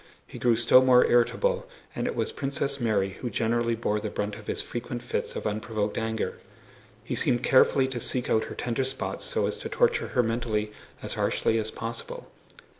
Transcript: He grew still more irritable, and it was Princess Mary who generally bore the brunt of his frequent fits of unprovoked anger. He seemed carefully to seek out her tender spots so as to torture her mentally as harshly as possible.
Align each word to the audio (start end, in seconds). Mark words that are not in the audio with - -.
He 0.25 0.39
grew 0.39 0.55
still 0.55 0.83
more 0.83 1.05
irritable, 1.05 1.67
and 1.95 2.07
it 2.07 2.15
was 2.15 2.31
Princess 2.31 2.79
Mary 2.81 3.09
who 3.19 3.29
generally 3.29 3.75
bore 3.75 3.99
the 3.99 4.09
brunt 4.09 4.35
of 4.35 4.47
his 4.47 4.59
frequent 4.59 5.03
fits 5.03 5.35
of 5.35 5.45
unprovoked 5.45 5.95
anger. 5.95 6.39
He 7.03 7.13
seemed 7.13 7.43
carefully 7.43 7.87
to 7.89 7.99
seek 7.99 8.27
out 8.27 8.45
her 8.45 8.55
tender 8.55 8.83
spots 8.83 9.23
so 9.25 9.45
as 9.45 9.59
to 9.59 9.69
torture 9.69 10.07
her 10.07 10.23
mentally 10.23 10.71
as 11.03 11.13
harshly 11.13 11.59
as 11.59 11.69
possible. 11.69 12.31